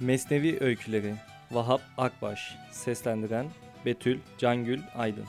Mesnevi 0.00 0.58
Öyküleri 0.60 1.14
Vahap 1.50 1.80
Akbaş 1.98 2.56
Seslendiren 2.72 3.46
Betül 3.84 4.18
Cangül 4.38 4.80
Aydın 4.94 5.24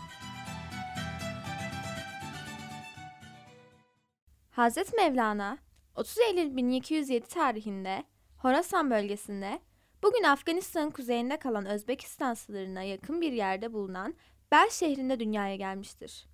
Hazreti 4.51 4.95
Mevlana 4.95 5.57
30 5.95 6.17
Eylül 6.17 6.55
1207 6.55 7.27
tarihinde 7.27 8.03
Horasan 8.37 8.91
bölgesinde 8.91 9.59
bugün 10.03 10.23
Afganistan'ın 10.23 10.91
kuzeyinde 10.91 11.37
kalan 11.37 11.65
Özbekistan 11.65 12.33
sınırına 12.33 12.83
yakın 12.83 13.21
bir 13.21 13.31
yerde 13.31 13.73
bulunan 13.73 14.15
Bel 14.51 14.69
şehrinde 14.69 15.19
dünyaya 15.19 15.55
gelmiştir. 15.55 16.25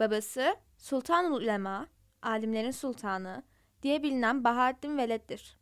Babası 0.00 0.56
Sultanul 0.78 1.36
Ulema, 1.36 1.86
alimlerin 2.22 2.70
sultanı 2.70 3.42
diye 3.82 4.02
bilinen 4.02 4.44
Bahattin 4.44 4.98
Veled'dir. 4.98 5.57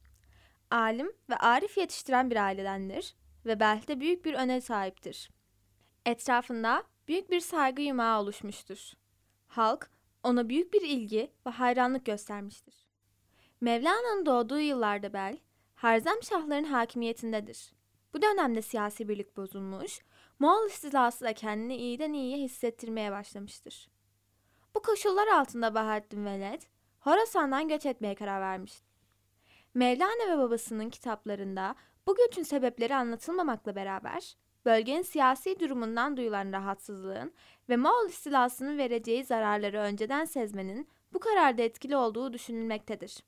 Alim 0.70 1.12
ve 1.30 1.36
arif 1.36 1.78
yetiştiren 1.78 2.30
bir 2.30 2.36
ailedendir 2.36 3.14
ve 3.46 3.60
Belh'te 3.60 4.00
büyük 4.00 4.24
bir 4.24 4.34
öne 4.34 4.60
sahiptir. 4.60 5.30
Etrafında 6.06 6.84
büyük 7.08 7.30
bir 7.30 7.40
saygı 7.40 7.82
yumağı 7.82 8.20
oluşmuştur. 8.20 8.92
Halk 9.46 9.90
ona 10.22 10.48
büyük 10.48 10.72
bir 10.72 10.80
ilgi 10.80 11.32
ve 11.46 11.50
hayranlık 11.50 12.06
göstermiştir. 12.06 12.86
Mevlana'nın 13.60 14.26
doğduğu 14.26 14.60
yıllarda 14.60 15.12
Bel, 15.12 15.38
Harzem 15.74 16.22
Şahların 16.22 16.64
hakimiyetindedir. 16.64 17.72
Bu 18.14 18.22
dönemde 18.22 18.62
siyasi 18.62 19.08
birlik 19.08 19.36
bozulmuş, 19.36 20.00
Moğol 20.38 20.66
istilası 20.66 21.24
da 21.24 21.32
kendini 21.32 21.76
iyiden 21.76 22.12
iyiye 22.12 22.38
hissettirmeye 22.38 23.12
başlamıştır. 23.12 23.88
Bu 24.74 24.82
koşullar 24.82 25.26
altında 25.26 25.74
Bahattin 25.74 26.24
Veled, 26.24 26.62
Horasan'dan 27.00 27.68
göç 27.68 27.86
etmeye 27.86 28.14
karar 28.14 28.40
vermiştir. 28.40 28.85
Mevlana 29.76 30.32
ve 30.32 30.38
babasının 30.38 30.90
kitaplarında 30.90 31.74
bu 32.06 32.16
göçün 32.16 32.42
sebepleri 32.42 32.94
anlatılmamakla 32.94 33.76
beraber, 33.76 34.36
bölgenin 34.64 35.02
siyasi 35.02 35.60
durumundan 35.60 36.16
duyulan 36.16 36.52
rahatsızlığın 36.52 37.32
ve 37.68 37.76
Moğol 37.76 38.08
istilasının 38.08 38.78
vereceği 38.78 39.24
zararları 39.24 39.78
önceden 39.78 40.24
sezmenin 40.24 40.88
bu 41.12 41.18
kararda 41.18 41.62
etkili 41.62 41.96
olduğu 41.96 42.32
düşünülmektedir. 42.32 43.18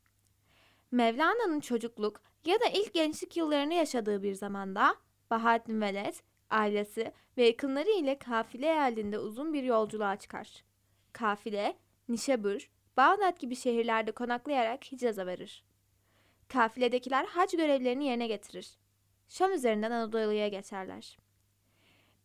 Mevlana'nın 0.90 1.60
çocukluk 1.60 2.20
ya 2.44 2.60
da 2.60 2.66
ilk 2.66 2.94
gençlik 2.94 3.36
yıllarını 3.36 3.74
yaşadığı 3.74 4.22
bir 4.22 4.34
zamanda 4.34 4.94
Bahattin 5.30 5.80
Veled, 5.80 6.14
ailesi 6.50 7.12
ve 7.36 7.46
yakınları 7.46 7.90
ile 7.90 8.18
kafile 8.18 8.78
halinde 8.78 9.18
uzun 9.18 9.52
bir 9.52 9.62
yolculuğa 9.62 10.16
çıkar. 10.16 10.64
Kafile, 11.12 11.76
Nişabur, 12.08 12.70
Bağdat 12.96 13.40
gibi 13.40 13.56
şehirlerde 13.56 14.12
konaklayarak 14.12 14.84
Hicaz'a 14.92 15.26
varır. 15.26 15.67
Kafiledekiler 16.48 17.24
hac 17.24 17.56
görevlerini 17.56 18.06
yerine 18.06 18.26
getirir. 18.26 18.70
Şam 19.28 19.52
üzerinden 19.52 19.90
Anadolu'ya 19.90 20.48
geçerler. 20.48 21.18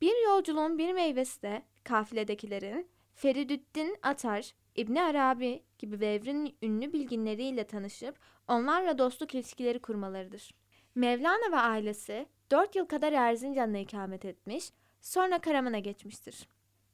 Bir 0.02 0.26
yolculuğun 0.26 0.78
bir 0.78 0.94
meyvesi 0.94 1.42
de 1.42 1.62
kafiledekilerin 1.84 2.88
Feridüddin 3.16 3.98
Atar, 4.04 4.54
İbni 4.76 5.04
Arabi 5.04 5.64
gibi 5.80 6.00
devrin 6.00 6.58
ünlü 6.62 6.94
bilginleriyle 6.94 7.64
tanışıp 7.64 8.20
onlarla 8.48 8.98
dostluk 8.98 9.36
ilişkileri 9.36 9.80
kurmalarıdır. 9.80 10.54
Mevlana 10.96 11.52
ve 11.52 11.58
ailesi 11.58 12.26
4 12.52 12.76
yıl 12.76 12.86
kadar 12.86 13.14
Erzincan'da 13.14 13.78
ikamet 13.78 14.26
etmiş, 14.26 14.70
sonra 15.02 15.40
Karaman'a 15.40 15.80
geçmiştir. 15.80 16.48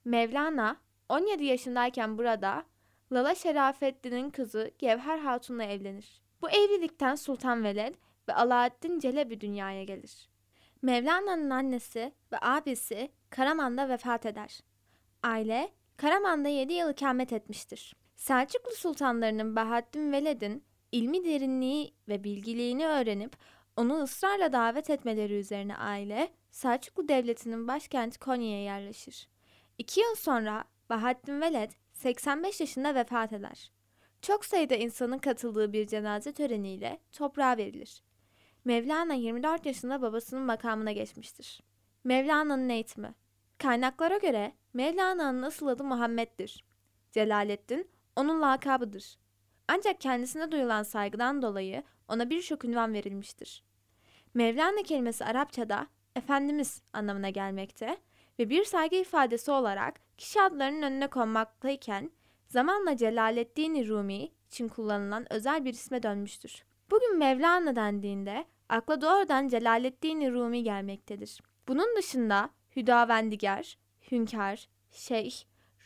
Mevlana 0.06 0.78
17 1.10 1.46
yaşındayken 1.46 2.18
burada 2.18 2.66
Lala 3.12 3.36
Şerafettin'in 3.36 4.30
kızı 4.30 4.72
Gevher 4.78 5.20
Hatun'la 5.20 5.64
evlenir. 5.64 6.22
Bu 6.42 6.50
evlilikten 6.50 7.16
Sultan 7.16 7.64
Veled 7.64 7.96
ve 8.30 8.34
Alaaddin 8.34 9.00
Celebi 9.00 9.42
dünyaya 9.42 9.84
gelir. 9.84 10.30
Mevlana'nın 10.82 11.50
annesi 11.50 12.14
ve 12.32 12.38
abisi 12.42 13.12
Karaman'da 13.30 13.90
vefat 13.90 14.26
eder. 14.26 14.60
Aile 15.24 15.70
Karaman'da 15.98 16.50
7 16.50 16.74
yıl 16.74 16.90
ikamet 16.90 17.34
etmiştir. 17.34 17.96
Selçuklu 18.16 18.72
sultanlarının 18.72 19.56
Bahattin 19.56 20.12
Veled'in 20.12 20.64
ilmi 20.92 21.26
derinliği 21.26 21.94
ve 22.08 22.24
bilgiliğini 22.24 22.88
öğrenip 22.88 23.38
onu 23.76 24.04
ısrarla 24.04 24.54
davet 24.54 24.90
etmeleri 24.90 25.34
üzerine 25.34 25.78
aile 25.78 26.30
Selçuklu 26.52 27.08
Devleti'nin 27.08 27.68
başkenti 27.68 28.20
Konya'ya 28.20 28.64
yerleşir. 28.64 29.30
İki 29.78 30.00
yıl 30.00 30.16
sonra 30.16 30.64
Bahattin 30.90 31.42
Veled 31.42 31.72
85 31.94 32.60
yaşında 32.60 32.96
vefat 32.96 33.34
eder. 33.34 33.72
Çok 34.22 34.46
sayıda 34.46 34.76
insanın 34.76 35.18
katıldığı 35.18 35.74
bir 35.74 35.88
cenaze 35.88 36.32
töreniyle 36.32 37.00
toprağa 37.12 37.58
verilir. 37.58 38.04
Mevlana 38.66 39.14
24 39.14 39.66
yaşında 39.66 40.02
babasının 40.02 40.44
makamına 40.44 40.92
geçmiştir. 40.92 41.62
Mevlana'nın 42.04 42.70
eğitimi 42.70 43.14
Kaynaklara 43.58 44.18
göre 44.18 44.54
Mevlana'nın 44.74 45.42
asıl 45.42 45.68
adı 45.68 45.84
Muhammed'dir. 45.84 46.64
Celaleddin 47.12 47.90
onun 48.16 48.42
lakabıdır. 48.42 49.18
Ancak 49.68 50.02
kendisine 50.02 50.52
duyulan 50.52 50.84
saygıdan 50.84 51.42
dolayı 51.42 51.84
ona 52.08 52.30
birçok 52.30 52.66
ünvan 52.66 52.94
verilmiştir. 52.94 53.64
Mevlana 54.34 54.84
kelimesi 54.84 55.26
Arapçada 55.26 55.88
Efendimiz 56.16 56.82
anlamına 56.94 57.30
gelmekte 57.30 57.98
ve 58.40 58.50
bir 58.50 58.64
saygı 58.64 58.96
ifadesi 58.96 59.52
olarak 59.52 60.18
kişi 60.18 60.42
adlarının 60.42 60.82
önüne 60.82 61.08
konmaktayken 61.08 62.12
zamanla 62.50 62.98
Celaleddin 62.98 63.88
Rumi 63.88 64.32
için 64.48 64.68
kullanılan 64.68 65.34
özel 65.34 65.66
bir 65.66 65.74
isme 65.74 66.04
dönmüştür. 66.04 66.64
Bugün 66.92 67.18
Mevlana 67.18 67.76
dendiğinde 67.76 68.46
akla 68.70 69.02
doğrudan 69.02 69.48
Celaleddin 69.48 70.34
Rumi 70.34 70.64
gelmektedir. 70.64 71.42
Bunun 71.68 71.98
dışında 71.98 72.50
Hüdavendigar, 72.76 73.78
Hünkar, 74.12 74.70
Şeyh, 74.92 75.34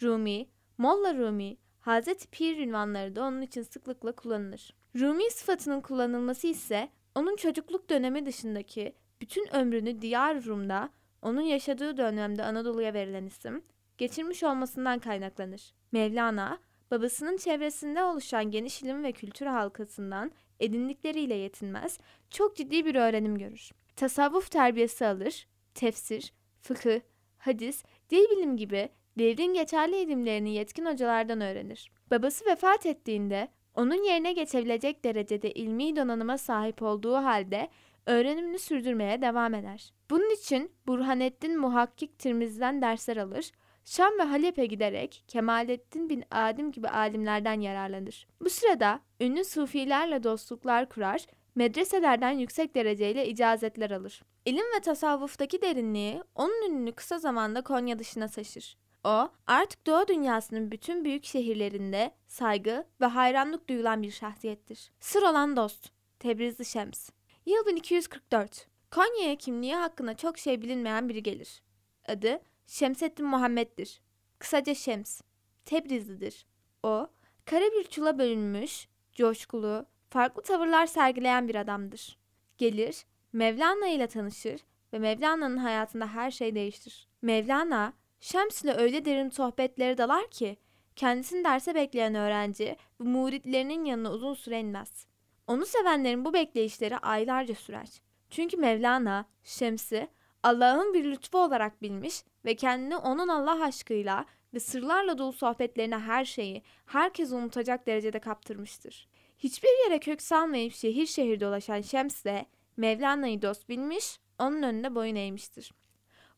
Rumi, 0.01 0.47
Molla 0.77 1.17
Rumi, 1.17 1.57
Hazreti 1.79 2.27
Pir 2.27 2.57
ünvanları 2.57 3.15
da 3.15 3.23
onun 3.23 3.41
için 3.41 3.61
sıklıkla 3.61 4.11
kullanılır. 4.11 4.75
Rumi 4.99 5.31
sıfatının 5.31 5.81
kullanılması 5.81 6.47
ise 6.47 6.89
onun 7.15 7.35
çocukluk 7.35 7.89
dönemi 7.89 8.25
dışındaki 8.25 8.95
bütün 9.21 9.55
ömrünü 9.55 10.01
Diyar 10.01 10.45
Rum'da, 10.45 10.89
onun 11.21 11.41
yaşadığı 11.41 11.97
dönemde 11.97 12.43
Anadolu'ya 12.43 12.93
verilen 12.93 13.25
isim, 13.25 13.63
geçirmiş 13.97 14.43
olmasından 14.43 14.99
kaynaklanır. 14.99 15.73
Mevlana, 15.91 16.59
babasının 16.91 17.37
çevresinde 17.37 18.03
oluşan 18.03 18.51
geniş 18.51 18.81
ilim 18.81 19.03
ve 19.03 19.11
kültür 19.11 19.45
halkasından 19.45 20.31
edindikleriyle 20.59 21.35
yetinmez, 21.35 21.99
çok 22.29 22.55
ciddi 22.55 22.85
bir 22.85 22.95
öğrenim 22.95 23.37
görür. 23.37 23.71
Tasavvuf 23.95 24.51
terbiyesi 24.51 25.05
alır, 25.05 25.47
tefsir, 25.73 26.33
fıkıh, 26.61 26.99
hadis, 27.37 27.83
dil 28.09 28.29
bilim 28.31 28.57
gibi 28.57 28.89
devrin 29.17 29.53
geçerli 29.53 30.01
ilimlerini 30.01 30.53
yetkin 30.53 30.85
hocalardan 30.85 31.41
öğrenir. 31.41 31.91
Babası 32.11 32.45
vefat 32.45 32.85
ettiğinde 32.85 33.47
onun 33.75 34.03
yerine 34.03 34.33
geçebilecek 34.33 35.05
derecede 35.05 35.51
ilmi 35.51 35.95
donanıma 35.95 36.37
sahip 36.37 36.81
olduğu 36.81 37.15
halde 37.15 37.69
öğrenimini 38.05 38.59
sürdürmeye 38.59 39.21
devam 39.21 39.53
eder. 39.53 39.93
Bunun 40.09 40.35
için 40.35 40.71
Burhanettin 40.87 41.59
Muhakkik 41.59 42.19
Tirmiz'den 42.19 42.81
dersler 42.81 43.17
alır, 43.17 43.51
Şam 43.85 44.19
ve 44.19 44.23
Halep'e 44.23 44.65
giderek 44.65 45.23
Kemalettin 45.27 46.09
bin 46.09 46.23
Adim 46.31 46.71
gibi 46.71 46.87
alimlerden 46.87 47.61
yararlanır. 47.61 48.27
Bu 48.41 48.49
sırada 48.49 48.99
ünlü 49.21 49.45
sufilerle 49.45 50.23
dostluklar 50.23 50.89
kurar, 50.89 51.25
medreselerden 51.55 52.31
yüksek 52.31 52.75
dereceyle 52.75 53.27
icazetler 53.27 53.91
alır. 53.91 54.23
İlim 54.45 54.65
ve 54.77 54.81
tasavvuftaki 54.81 55.61
derinliği 55.61 56.23
onun 56.35 56.69
ününü 56.69 56.91
kısa 56.91 57.19
zamanda 57.19 57.61
Konya 57.61 57.99
dışına 57.99 58.27
taşır. 58.27 58.77
O, 59.03 59.29
artık 59.47 59.87
Doğu 59.87 60.07
dünyasının 60.07 60.71
bütün 60.71 61.05
büyük 61.05 61.25
şehirlerinde 61.25 62.11
saygı 62.27 62.87
ve 63.01 63.05
hayranlık 63.05 63.69
duyulan 63.69 64.03
bir 64.03 64.11
şahsiyettir. 64.11 64.91
Sır 64.99 65.21
olan 65.21 65.55
dost, 65.55 65.89
Tebrizli 66.19 66.65
Şems. 66.65 67.09
Yıl 67.45 67.65
1244. 67.65 68.67
Konya'ya 68.91 69.35
kimliği 69.35 69.75
hakkında 69.75 70.17
çok 70.17 70.37
şey 70.37 70.61
bilinmeyen 70.61 71.09
biri 71.09 71.23
gelir. 71.23 71.63
Adı 72.07 72.41
Şemsettin 72.67 73.25
Muhammed'dir. 73.25 74.01
Kısaca 74.39 74.75
Şems. 74.75 75.21
Tebrizlidir. 75.65 76.45
O, 76.83 77.07
kara 77.45 77.65
bir 77.65 77.83
çula 77.83 78.19
bölünmüş, 78.19 78.87
coşkulu, 79.11 79.85
farklı 80.09 80.41
tavırlar 80.41 80.85
sergileyen 80.85 81.47
bir 81.47 81.55
adamdır. 81.55 82.17
Gelir, 82.57 83.05
Mevlana 83.33 83.87
ile 83.87 84.07
tanışır 84.07 84.61
ve 84.93 84.99
Mevlana'nın 84.99 85.57
hayatında 85.57 86.07
her 86.07 86.31
şey 86.31 86.55
değiştir. 86.55 87.07
Mevlana, 87.21 87.93
Şems 88.19 88.63
ile 88.63 88.73
öyle 88.73 89.05
derin 89.05 89.29
sohbetleri 89.29 89.97
dalar 89.97 90.27
ki, 90.31 90.57
kendisini 90.95 91.43
derse 91.43 91.75
bekleyen 91.75 92.15
öğrenci 92.15 92.75
ve 93.01 93.03
muritlerinin 93.03 93.85
yanına 93.85 94.11
uzun 94.11 94.33
süre 94.33 94.59
inmez. 94.59 95.05
Onu 95.47 95.65
sevenlerin 95.65 96.25
bu 96.25 96.33
bekleyişleri 96.33 96.97
aylarca 96.97 97.55
sürer. 97.55 98.01
Çünkü 98.29 98.57
Mevlana, 98.57 99.25
Şems'i 99.43 100.07
Allah'ın 100.43 100.93
bir 100.93 101.03
lütfu 101.03 101.37
olarak 101.37 101.81
bilmiş 101.81 102.23
ve 102.45 102.55
kendini 102.55 102.97
onun 102.97 103.27
Allah 103.27 103.63
aşkıyla 103.63 104.25
ve 104.53 104.59
sırlarla 104.59 105.17
dolu 105.17 105.33
sohbetlerine 105.33 105.97
her 105.97 106.25
şeyi, 106.25 106.63
herkes 106.85 107.31
unutacak 107.31 107.87
derecede 107.87 108.19
kaptırmıştır. 108.19 109.07
Hiçbir 109.37 109.83
yere 109.85 109.99
kök 109.99 110.21
salmayıp 110.21 110.73
şehir 110.73 111.05
şehir 111.05 111.39
dolaşan 111.39 111.81
Şems 111.81 112.25
de 112.25 112.45
Mevlana'yı 112.77 113.41
dost 113.41 113.69
bilmiş, 113.69 114.19
onun 114.39 114.63
önünde 114.63 114.95
boyun 114.95 115.15
eğmiştir. 115.15 115.73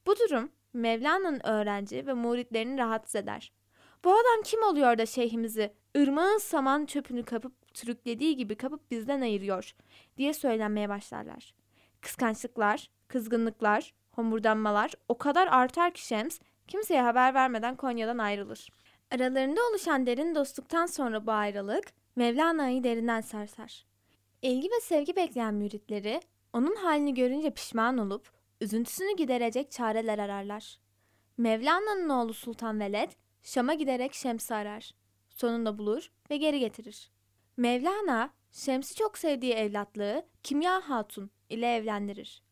Bu 0.08 0.16
durum 0.20 0.52
Mevlana'nın 0.74 1.48
öğrenci 1.48 2.08
ve 2.08 2.14
muritlerini 2.14 2.78
rahatsız 2.78 3.16
eder. 3.16 3.52
Bu 4.04 4.12
adam 4.14 4.44
kim 4.44 4.64
oluyor 4.64 4.98
da 4.98 5.06
şeyhimizi 5.06 5.74
ırmağın 5.98 6.38
saman 6.38 6.86
çöpünü 6.86 7.24
kapıp 7.24 7.54
sürüklediği 7.74 8.36
gibi 8.36 8.56
kapıp 8.56 8.92
bizden 8.92 9.22
ayırıyor 9.22 9.76
diye 10.18 10.34
söylenmeye 10.34 10.90
başlarlar. 10.90 11.54
Kıskançlıklar, 12.06 12.90
kızgınlıklar, 13.08 13.94
homurdanmalar 14.12 14.92
o 15.10 15.18
kadar 15.18 15.48
artar 15.48 15.94
ki 15.94 16.06
Şems 16.06 16.40
kimseye 16.68 17.02
haber 17.02 17.34
vermeden 17.34 17.76
Konya'dan 17.76 18.18
ayrılır. 18.18 18.70
Aralarında 19.12 19.62
oluşan 19.70 20.06
derin 20.06 20.36
dostluktan 20.36 20.86
sonra 20.86 21.28
bu 21.28 21.32
ayrılık 21.32 21.86
Mevlana'yı 22.16 22.84
derinden 22.84 23.22
sarsar. 23.22 23.86
İlgi 24.42 24.68
ve 24.68 24.80
sevgi 24.82 25.16
bekleyen 25.16 25.54
müritleri 25.54 26.22
onun 26.54 26.76
halini 26.76 27.14
görünce 27.14 27.50
pişman 27.50 27.98
olup 27.98 28.32
üzüntüsünü 28.62 29.16
giderecek 29.16 29.72
çareler 29.72 30.20
ararlar. 30.20 30.80
Mevlana'nın 31.38 32.10
oğlu 32.10 32.34
Sultan 32.34 32.80
Veled 32.80 33.12
Şam'a 33.44 33.74
giderek 33.74 34.14
Şems'i 34.14 34.56
arar. 34.56 34.92
Sonunda 35.30 35.78
bulur 35.78 36.12
ve 36.30 36.38
geri 36.38 36.60
getirir. 36.60 37.12
Mevlana 37.58 38.30
Şems'i 38.52 38.96
çok 38.96 39.18
sevdiği 39.18 39.54
evlatlığı 39.54 40.26
Kimya 40.44 40.90
Hatun 40.90 41.32
ile 41.50 41.76
evlendirir. 41.76 42.44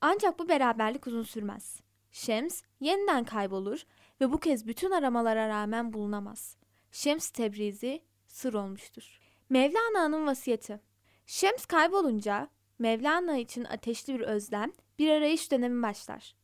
Ancak 0.00 0.38
bu 0.38 0.48
beraberlik 0.48 1.06
uzun 1.06 1.22
sürmez. 1.22 1.80
Şems 2.12 2.62
yeniden 2.80 3.24
kaybolur 3.24 3.82
ve 4.20 4.32
bu 4.32 4.40
kez 4.40 4.66
bütün 4.66 4.90
aramalara 4.90 5.48
rağmen 5.48 5.92
bulunamaz. 5.92 6.56
Şems 6.92 7.30
Tebrizi 7.30 8.02
sır 8.26 8.54
olmuştur. 8.54 9.20
Mevlana'nın 9.48 10.26
vasiyeti 10.26 10.80
Şems 11.26 11.66
kaybolunca 11.66 12.48
Mevlana 12.78 13.36
için 13.36 13.64
ateşli 13.64 14.14
bir 14.14 14.20
özlem, 14.20 14.72
bir 14.98 15.10
arayış 15.10 15.50
dönemi 15.50 15.82
başlar. 15.82 16.34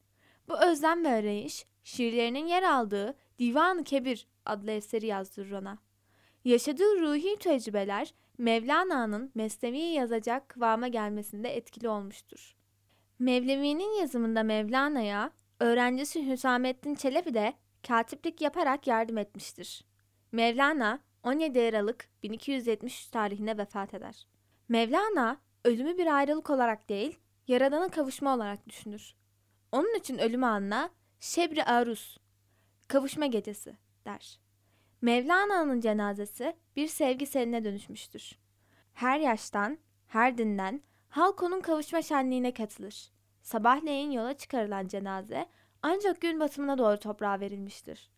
Bu 0.48 0.58
özlem 0.60 1.04
ve 1.04 1.08
arayış 1.08 1.66
şiirlerinin 1.84 2.46
yer 2.46 2.62
aldığı 2.62 3.16
Divan-ı 3.38 3.84
Kebir 3.84 4.26
adlı 4.46 4.70
eseri 4.70 5.06
yazdırır 5.06 5.52
ona. 5.52 5.78
Yaşadığı 6.48 7.00
ruhi 7.00 7.36
tecrübeler 7.36 8.14
Mevlana'nın 8.38 9.30
Mesnevi'yi 9.34 9.94
yazacak 9.94 10.48
kıvama 10.48 10.88
gelmesinde 10.88 11.56
etkili 11.56 11.88
olmuştur. 11.88 12.56
Mevlevi'nin 13.18 14.00
yazımında 14.00 14.42
Mevlana'ya 14.42 15.30
öğrencisi 15.60 16.26
Hüsamettin 16.30 16.94
Çelebi 16.94 17.34
de 17.34 17.54
katiplik 17.88 18.40
yaparak 18.40 18.86
yardım 18.86 19.18
etmiştir. 19.18 19.84
Mevlana 20.32 21.00
17 21.22 21.60
Aralık 21.60 22.08
1273 22.22 23.06
tarihinde 23.06 23.58
vefat 23.58 23.94
eder. 23.94 24.26
Mevlana 24.68 25.40
ölümü 25.64 25.98
bir 25.98 26.16
ayrılık 26.16 26.50
olarak 26.50 26.88
değil, 26.88 27.18
yaradana 27.48 27.88
kavuşma 27.88 28.34
olarak 28.34 28.68
düşünür. 28.68 29.14
Onun 29.72 29.98
için 29.98 30.18
ölümü 30.18 30.46
anla 30.46 30.90
Şebri 31.20 31.64
Arus, 31.64 32.18
kavuşma 32.88 33.26
gecesi 33.26 33.76
der. 34.04 34.47
Mevlana'nın 35.02 35.80
cenazesi 35.80 36.56
bir 36.76 36.86
sevgi 36.86 37.26
seline 37.26 37.64
dönüşmüştür. 37.64 38.38
Her 38.94 39.20
yaştan, 39.20 39.78
her 40.06 40.38
dinden 40.38 40.82
halk 41.08 41.42
onun 41.42 41.60
kavuşma 41.60 42.02
şenliğine 42.02 42.54
katılır. 42.54 43.10
Sabahleyin 43.42 44.10
yola 44.10 44.36
çıkarılan 44.36 44.88
cenaze 44.88 45.46
ancak 45.82 46.20
gün 46.20 46.40
batımına 46.40 46.78
doğru 46.78 46.98
toprağa 46.98 47.40
verilmiştir. 47.40 48.10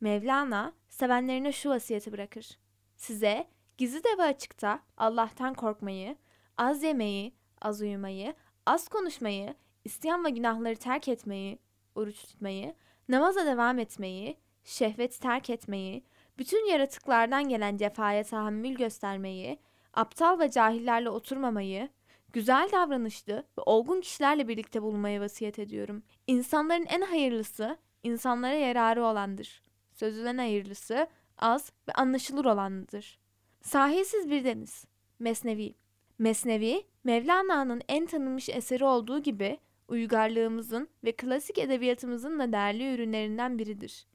Mevlana 0.00 0.72
sevenlerine 0.88 1.52
şu 1.52 1.70
vasiyeti 1.70 2.12
bırakır. 2.12 2.58
Size 2.96 3.46
gizli 3.78 4.04
de 4.04 4.22
açıkta 4.22 4.80
Allah'tan 4.96 5.54
korkmayı, 5.54 6.16
az 6.56 6.82
yemeyi, 6.82 7.34
az 7.62 7.80
uyumayı, 7.80 8.34
az 8.66 8.88
konuşmayı, 8.88 9.54
isyan 9.84 10.24
ve 10.24 10.30
günahları 10.30 10.76
terk 10.76 11.08
etmeyi, 11.08 11.58
oruç 11.94 12.22
tutmayı, 12.22 12.74
namaza 13.08 13.46
devam 13.46 13.78
etmeyi, 13.78 14.36
şehvet 14.64 15.20
terk 15.20 15.50
etmeyi, 15.50 16.04
bütün 16.38 16.70
yaratıklardan 16.70 17.48
gelen 17.48 17.76
cefaya 17.76 18.24
tahammül 18.24 18.74
göstermeyi, 18.74 19.58
aptal 19.94 20.38
ve 20.38 20.50
cahillerle 20.50 21.10
oturmamayı, 21.10 21.88
güzel 22.32 22.68
davranışlı 22.72 23.34
ve 23.58 23.62
olgun 23.66 24.00
kişilerle 24.00 24.48
birlikte 24.48 24.82
bulunmayı 24.82 25.20
vasiyet 25.20 25.58
ediyorum. 25.58 26.02
İnsanların 26.26 26.86
en 26.86 27.00
hayırlısı, 27.00 27.76
insanlara 28.02 28.54
yararı 28.54 29.04
olandır. 29.04 29.62
Sözülen 29.94 30.38
hayırlısı, 30.38 31.06
az 31.38 31.72
ve 31.88 31.92
anlaşılır 31.92 32.44
olanıdır. 32.44 33.18
Sahilsiz 33.62 34.30
bir 34.30 34.44
deniz. 34.44 34.84
Mesnevi. 35.18 35.74
Mesnevi, 36.18 36.82
Mevlana'nın 37.04 37.82
en 37.88 38.06
tanınmış 38.06 38.48
eseri 38.48 38.84
olduğu 38.84 39.22
gibi 39.22 39.58
uygarlığımızın 39.88 40.88
ve 41.04 41.12
klasik 41.12 41.58
edebiyatımızın 41.58 42.38
da 42.38 42.52
değerli 42.52 42.94
ürünlerinden 42.94 43.58
biridir. 43.58 44.06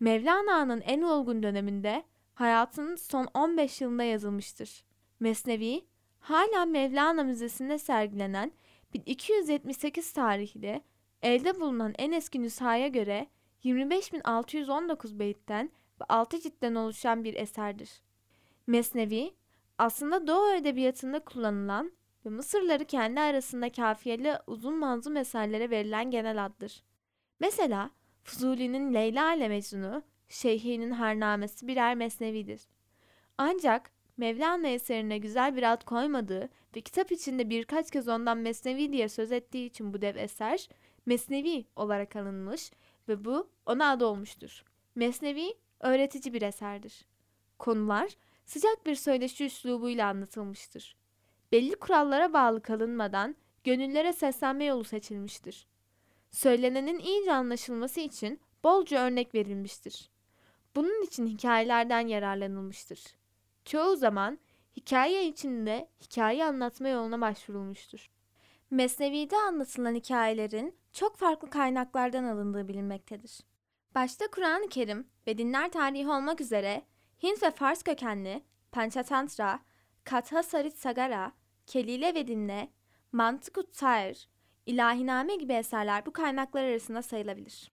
Mevlana'nın 0.00 0.80
en 0.80 1.02
olgun 1.02 1.42
döneminde 1.42 2.04
hayatının 2.34 2.96
son 2.96 3.28
15 3.34 3.80
yılında 3.80 4.02
yazılmıştır. 4.02 4.84
Mesnevi, 5.20 5.84
hala 6.20 6.66
Mevlana 6.66 7.24
Müzesi'nde 7.24 7.78
sergilenen 7.78 8.52
1278 8.94 10.12
tarihli 10.12 10.82
elde 11.22 11.60
bulunan 11.60 11.94
en 11.98 12.12
eski 12.12 12.42
nüshaya 12.42 12.88
göre 12.88 13.26
25.619 13.64 15.18
beyitten 15.18 15.70
ve 16.00 16.04
6 16.08 16.40
ciltten 16.40 16.74
oluşan 16.74 17.24
bir 17.24 17.34
eserdir. 17.34 18.02
Mesnevi, 18.66 19.34
aslında 19.78 20.26
Doğu 20.26 20.52
Edebiyatı'nda 20.52 21.24
kullanılan 21.24 21.92
ve 22.26 22.30
Mısırları 22.30 22.84
kendi 22.84 23.20
arasında 23.20 23.72
kafiyeli 23.72 24.34
uzun 24.46 24.74
manzum 24.74 25.16
eserlere 25.16 25.70
verilen 25.70 26.10
genel 26.10 26.44
addır. 26.44 26.82
Mesela 27.40 27.90
Fuzuli'nin 28.24 28.94
Leyla 28.94 29.34
ile 29.34 29.48
Mecnun'u, 29.48 30.02
Şeyhi'nin 30.28 30.90
Harnamesi 30.90 31.68
birer 31.68 31.94
mesnevidir. 31.94 32.60
Ancak 33.38 33.90
Mevlana 34.16 34.68
eserine 34.68 35.18
güzel 35.18 35.56
bir 35.56 35.72
ad 35.72 35.84
koymadığı 35.84 36.48
ve 36.76 36.80
kitap 36.80 37.12
içinde 37.12 37.50
birkaç 37.50 37.90
kez 37.90 38.08
ondan 38.08 38.38
Mesnevi 38.38 38.92
diye 38.92 39.08
söz 39.08 39.32
ettiği 39.32 39.66
için 39.66 39.92
bu 39.92 40.02
dev 40.02 40.16
eser 40.16 40.68
Mesnevi 41.06 41.64
olarak 41.76 42.16
alınmış 42.16 42.70
ve 43.08 43.24
bu 43.24 43.50
ona 43.66 43.90
adı 43.90 44.06
olmuştur. 44.06 44.64
Mesnevi 44.94 45.54
öğretici 45.80 46.34
bir 46.34 46.42
eserdir. 46.42 47.06
Konular 47.58 48.10
sıcak 48.44 48.86
bir 48.86 48.94
söyleşi 48.94 49.44
üslubuyla 49.44 50.08
anlatılmıştır. 50.08 50.96
Belli 51.52 51.74
kurallara 51.74 52.32
bağlı 52.32 52.62
kalınmadan 52.62 53.36
gönüllere 53.64 54.12
seslenme 54.12 54.64
yolu 54.64 54.84
seçilmiştir. 54.84 55.66
Söylenenin 56.30 56.98
iyice 56.98 57.32
anlaşılması 57.32 58.00
için 58.00 58.40
bolca 58.64 59.06
örnek 59.06 59.34
verilmiştir. 59.34 60.10
Bunun 60.76 61.02
için 61.02 61.26
hikayelerden 61.26 62.06
yararlanılmıştır. 62.06 63.04
Çoğu 63.64 63.96
zaman 63.96 64.38
hikaye 64.76 65.28
içinde 65.28 65.88
hikaye 66.02 66.44
anlatma 66.44 66.88
yoluna 66.88 67.20
başvurulmuştur. 67.20 68.10
Mesnevi'de 68.70 69.36
anlatılan 69.36 69.94
hikayelerin 69.94 70.76
çok 70.92 71.16
farklı 71.16 71.50
kaynaklardan 71.50 72.24
alındığı 72.24 72.68
bilinmektedir. 72.68 73.40
Başta 73.94 74.30
Kur'an-ı 74.30 74.68
Kerim 74.68 75.06
ve 75.26 75.38
dinler 75.38 75.72
tarihi 75.72 76.08
olmak 76.08 76.40
üzere 76.40 76.82
Hint 77.22 77.42
ve 77.42 77.50
Fars 77.50 77.82
kökenli 77.82 78.42
Panchatantra, 78.72 79.60
Katha 80.04 80.42
Sarit 80.42 80.76
Sagara, 80.76 81.32
Kelile 81.66 82.14
ve 82.14 82.26
Dinle, 82.28 82.68
Mantık-ı 83.12 83.70
Tair, 83.70 84.28
İlahiname 84.66 85.36
gibi 85.36 85.52
eserler 85.52 86.06
bu 86.06 86.12
kaynaklar 86.12 86.64
arasında 86.64 87.02
sayılabilir. 87.02 87.72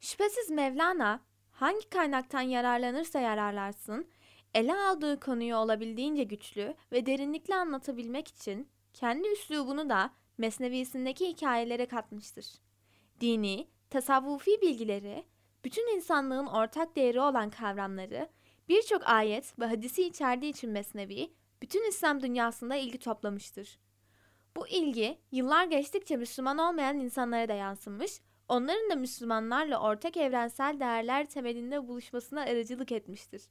Şüphesiz 0.00 0.50
Mevlana 0.50 1.20
hangi 1.50 1.88
kaynaktan 1.88 2.40
yararlanırsa 2.40 3.20
yararlarsın, 3.20 4.06
ele 4.54 4.74
aldığı 4.74 5.20
konuyu 5.20 5.56
olabildiğince 5.56 6.24
güçlü 6.24 6.74
ve 6.92 7.06
derinlikli 7.06 7.54
anlatabilmek 7.54 8.28
için 8.28 8.68
kendi 8.94 9.28
üslubunu 9.28 9.88
da 9.88 10.10
Mesnevisindeki 10.38 11.28
hikayelere 11.28 11.86
katmıştır. 11.86 12.46
Dini, 13.20 13.68
tasavvufi 13.90 14.60
bilgileri, 14.62 15.24
bütün 15.64 15.96
insanlığın 15.96 16.46
ortak 16.46 16.96
değeri 16.96 17.20
olan 17.20 17.50
kavramları, 17.50 18.28
birçok 18.68 19.08
ayet 19.08 19.58
ve 19.58 19.66
hadisi 19.66 20.02
içerdiği 20.02 20.52
için 20.52 20.70
Mesnevi, 20.70 21.32
bütün 21.62 21.88
İslam 21.88 22.22
dünyasında 22.22 22.76
ilgi 22.76 22.98
toplamıştır. 22.98 23.78
Bu 24.58 24.68
ilgi 24.68 25.18
yıllar 25.32 25.64
geçtikçe 25.64 26.16
Müslüman 26.16 26.58
olmayan 26.58 27.00
insanlara 27.00 27.48
da 27.48 27.52
yansımış, 27.52 28.20
onların 28.48 28.90
da 28.90 28.96
Müslümanlarla 28.96 29.80
ortak 29.80 30.16
evrensel 30.16 30.80
değerler 30.80 31.26
temelinde 31.26 31.88
buluşmasına 31.88 32.40
aracılık 32.40 32.92
etmiştir. 32.92 33.42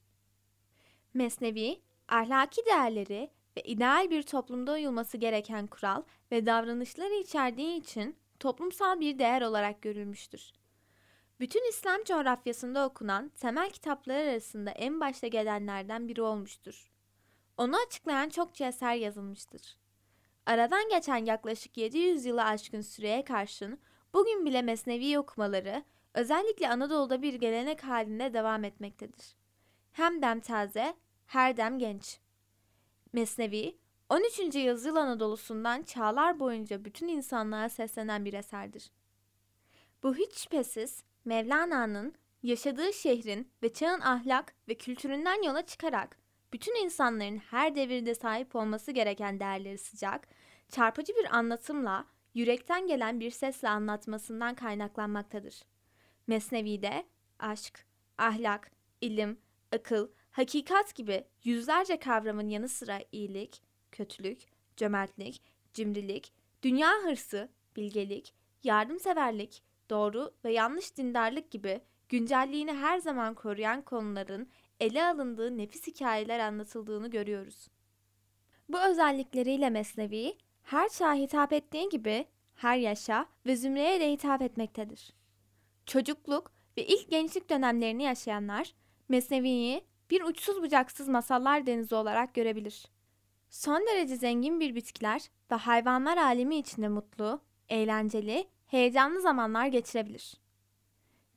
Mesnevi, 1.13 1.81
ahlaki 2.07 2.65
değerleri 2.65 3.29
ve 3.57 3.61
ideal 3.61 4.09
bir 4.09 4.23
toplumda 4.23 4.73
uyulması 4.73 5.17
gereken 5.17 5.67
kural 5.67 6.03
ve 6.31 6.45
davranışları 6.45 7.13
içerdiği 7.13 7.79
için 7.81 8.15
toplumsal 8.39 8.99
bir 8.99 9.19
değer 9.19 9.41
olarak 9.41 9.81
görülmüştür. 9.81 10.51
Bütün 11.39 11.69
İslam 11.69 12.03
coğrafyasında 12.03 12.87
okunan 12.87 13.29
temel 13.29 13.69
kitaplar 13.69 14.15
arasında 14.15 14.71
en 14.71 14.99
başta 14.99 15.27
gelenlerden 15.27 16.07
biri 16.07 16.21
olmuştur. 16.21 16.91
Onu 17.57 17.75
açıklayan 17.87 18.29
çokça 18.29 18.67
eser 18.67 18.93
yazılmıştır. 18.93 19.77
Aradan 20.48 20.89
geçen 20.89 21.25
yaklaşık 21.25 21.77
700 21.77 22.25
yılı 22.25 22.44
aşkın 22.44 22.82
süreye 22.82 23.24
karşın 23.24 23.80
bugün 24.13 24.46
bile 24.46 24.62
Mesnevi 24.62 25.20
okumaları 25.20 25.84
özellikle 26.13 26.70
Anadolu'da 26.70 27.22
bir 27.22 27.34
gelenek 27.34 27.84
halinde 27.84 28.34
devam 28.34 28.63
etmektedir. 28.63 29.36
Hem 29.92 30.22
dem 30.22 30.39
taze, 30.39 30.96
her 31.25 31.58
dem 31.58 31.80
genç. 31.80 32.20
Mesnevi, 33.13 33.77
13. 34.10 34.56
yüzyıl 34.56 34.96
Anadolu'sundan 34.96 35.84
çağlar 35.84 36.39
boyunca 36.39 36.86
bütün 36.86 37.08
insanlığa 37.08 37.70
seslenen 37.70 38.25
bir 38.25 38.34
eserdir. 38.34 38.92
Bu 40.04 40.16
hiç 40.16 40.34
şüphesiz 40.34 41.04
Mevlana'nın 41.25 42.16
yaşadığı 42.44 42.94
şehrin 42.94 43.51
ve 43.63 43.74
çağın 43.74 44.01
ahlak 44.01 44.56
ve 44.68 44.75
kültüründen 44.75 45.44
yola 45.44 45.66
çıkarak 45.66 46.18
bütün 46.54 46.84
insanların 46.86 47.38
her 47.38 47.75
devirde 47.75 48.16
sahip 48.16 48.56
olması 48.56 48.92
gereken 48.92 49.39
değerleri 49.39 49.77
sıcak, 49.77 50.27
çarpıcı 50.69 51.13
bir 51.15 51.38
anlatımla, 51.38 52.05
yürekten 52.33 52.88
gelen 52.88 53.19
bir 53.19 53.31
sesle 53.31 53.69
anlatmasından 53.69 54.55
kaynaklanmaktadır. 54.55 55.62
Mesnevi'de 56.27 57.05
aşk, 57.39 57.86
ahlak, 58.17 58.71
ilim, 59.01 59.39
akıl, 59.75 60.07
hakikat 60.31 60.95
gibi 60.95 61.24
yüzlerce 61.43 62.00
kavramın 62.00 62.47
yanı 62.47 62.69
sıra 62.69 63.00
iyilik, 63.12 63.62
kötülük, 63.91 64.39
cömertlik, 64.77 65.41
cimrilik, 65.74 66.33
dünya 66.63 66.91
hırsı, 67.03 67.50
bilgelik, 67.75 68.33
yardımseverlik, 68.63 69.63
doğru 69.89 70.33
ve 70.45 70.53
yanlış 70.53 70.97
dindarlık 70.97 71.51
gibi 71.51 71.81
güncelliğini 72.09 72.74
her 72.74 72.97
zaman 72.97 73.33
koruyan 73.33 73.81
konuların 73.81 74.50
ele 74.79 75.05
alındığı 75.05 75.57
nefis 75.57 75.88
hikayeler 75.88 76.39
anlatıldığını 76.39 77.09
görüyoruz. 77.09 77.67
Bu 78.69 78.79
özellikleriyle 78.79 79.69
Mesnevi, 79.69 80.38
her 80.67 80.89
çağa 80.89 81.13
hitap 81.13 81.53
ettiği 81.53 81.89
gibi 81.89 82.25
her 82.55 82.77
yaşa 82.77 83.25
ve 83.45 83.55
zümreye 83.55 84.00
de 84.00 84.12
hitap 84.12 84.41
etmektedir. 84.41 85.13
Çocukluk 85.86 86.51
ve 86.77 86.88
ilk 86.88 87.09
gençlik 87.09 87.50
dönemlerini 87.50 88.03
yaşayanlar 88.03 88.74
Mesnevi'yi 89.09 89.86
bir 90.09 90.21
uçsuz 90.21 90.62
bucaksız 90.62 91.07
masallar 91.07 91.65
denizi 91.65 91.95
olarak 91.95 92.33
görebilir. 92.33 92.86
Son 93.50 93.86
derece 93.88 94.15
zengin 94.15 94.59
bir 94.59 94.75
bitkiler 94.75 95.21
ve 95.51 95.55
hayvanlar 95.55 96.17
alemi 96.17 96.57
içinde 96.57 96.88
mutlu, 96.88 97.41
eğlenceli, 97.69 98.47
heyecanlı 98.67 99.21
zamanlar 99.21 99.67
geçirebilir. 99.67 100.38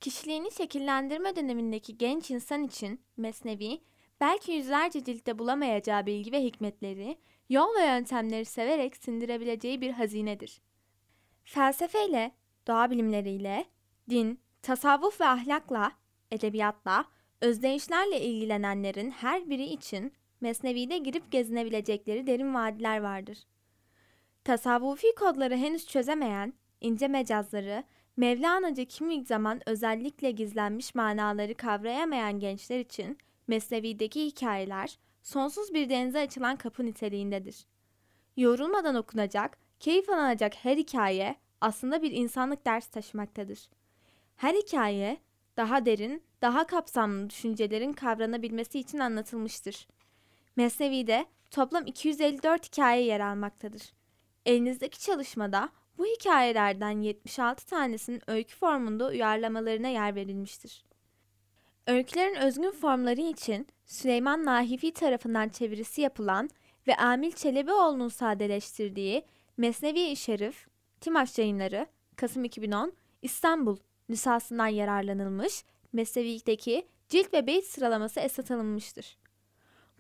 Kişiliğini 0.01 0.51
şekillendirme 0.53 1.37
dönemindeki 1.37 1.99
genç 1.99 2.31
insan 2.31 2.65
için 2.65 3.01
Mesnevi, 3.17 3.81
belki 4.21 4.53
yüzlerce 4.53 5.05
ciltte 5.05 5.39
bulamayacağı 5.39 6.07
bilgi 6.07 6.33
ve 6.33 6.43
hikmetleri, 6.43 7.19
yol 7.51 7.75
ve 7.75 7.87
yöntemleri 7.87 8.45
severek 8.45 8.97
sindirebileceği 8.97 9.81
bir 9.81 9.91
hazinedir. 9.91 10.61
Felsefeyle, 11.45 12.33
doğa 12.67 12.91
bilimleriyle, 12.91 13.65
din, 14.11 14.41
tasavvuf 14.63 15.21
ve 15.21 15.27
ahlakla, 15.27 15.93
edebiyatla, 16.31 17.05
özdeyişlerle 17.41 18.21
ilgilenenlerin 18.21 19.11
her 19.11 19.51
biri 19.51 19.65
için 19.65 20.13
Mesnevi'de 20.41 20.99
girip 20.99 21.33
gezinebilecekleri 21.33 22.27
derin 22.27 22.55
vadiler 22.55 23.01
vardır. 23.01 23.39
Tasavvufi 24.45 25.15
kodları 25.15 25.57
henüz 25.57 25.87
çözemeyen, 25.87 26.53
ince 26.81 27.09
mecazları, 27.09 27.85
Mevlana'cı 28.17 28.87
kimi 28.87 29.25
zaman 29.25 29.61
özellikle 29.67 30.31
gizlenmiş 30.31 30.95
manaları 30.95 31.55
kavrayamayan 31.55 32.41
gençler 32.41 32.81
için 32.81 33.19
Mesnevi'deki 33.49 34.27
hikayeler 34.27 34.99
sonsuz 35.23 35.75
bir 35.75 35.89
denize 35.89 36.21
açılan 36.21 36.57
kapı 36.57 36.87
niteliğindedir. 36.87 37.67
Yorulmadan 38.37 38.95
okunacak, 38.95 39.59
keyif 39.81 40.09
alınacak 40.09 40.55
her 40.55 40.77
hikaye 40.77 41.37
aslında 41.61 42.03
bir 42.03 42.13
insanlık 42.13 42.67
ders 42.67 42.87
taşımaktadır. 42.87 43.71
Her 44.37 44.55
hikaye 44.55 45.19
daha 45.57 45.87
derin, 45.87 46.23
daha 46.43 46.67
kapsamlı 46.67 47.31
düşüncelerin 47.31 47.93
kavranabilmesi 47.93 48.79
için 48.79 48.99
anlatılmıştır. 48.99 49.89
Mesnevi'de 50.57 51.27
toplam 51.51 51.87
254 51.87 52.67
hikaye 52.67 53.05
yer 53.05 53.21
almaktadır. 53.21 53.93
Elinizdeki 54.47 55.01
çalışmada 55.01 55.69
bu 55.99 56.07
hikayelerden 56.07 57.01
76 57.01 57.67
tanesinin 57.67 58.23
öykü 58.27 58.57
formunda 58.57 59.07
uyarlamalarına 59.07 59.89
yer 59.89 60.15
verilmiştir. 60.15 60.85
Öykülerin 61.91 62.35
özgün 62.35 62.71
formları 62.71 63.21
için 63.21 63.67
Süleyman 63.87 64.45
Nahifi 64.45 64.93
tarafından 64.93 65.49
çevirisi 65.49 66.01
yapılan 66.01 66.51
ve 66.87 66.97
Amil 66.97 67.33
Çelebioğlu'nun 67.33 68.09
sadeleştirdiği 68.09 69.25
Mesnevi-i 69.57 70.17
Şerif, 70.17 70.67
Timaş 71.01 71.39
Yayınları, 71.39 71.87
Kasım 72.17 72.45
2010, 72.45 72.93
İstanbul 73.23 73.77
nüshasından 74.09 74.67
yararlanılmış, 74.67 75.65
Mesnevi'deki 75.93 76.89
cilt 77.09 77.35
ve 77.35 77.47
beyt 77.47 77.65
sıralaması 77.65 78.21
esas 78.21 78.51
alınmıştır. 78.51 79.19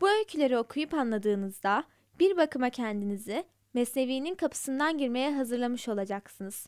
Bu 0.00 0.08
öyküleri 0.10 0.58
okuyup 0.58 0.94
anladığınızda 0.94 1.84
bir 2.20 2.36
bakıma 2.36 2.70
kendinizi 2.70 3.44
Mesnevi'nin 3.74 4.34
kapısından 4.34 4.98
girmeye 4.98 5.34
hazırlamış 5.34 5.88
olacaksınız. 5.88 6.66